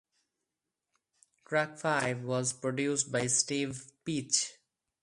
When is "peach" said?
4.03-4.53